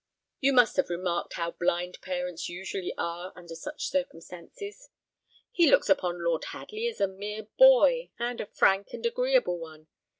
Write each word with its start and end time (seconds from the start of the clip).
You 0.39 0.53
must 0.53 0.77
have 0.77 0.89
remarked 0.89 1.33
how 1.33 1.51
blind 1.51 2.01
parents 2.01 2.49
usually 2.49 2.91
are 2.97 3.31
under 3.35 3.53
such 3.53 3.85
circumstances. 3.89 4.89
He 5.51 5.69
looks 5.69 5.89
upon 5.89 6.23
Lord 6.23 6.45
Hadley 6.45 6.87
as 6.87 6.99
a 6.99 7.07
mere 7.07 7.43
boy, 7.59 8.09
and 8.17 8.41
a 8.41 8.47
frank 8.47 8.93
and 8.93 9.05
agreeable 9.05 9.59
one. 9.59 9.89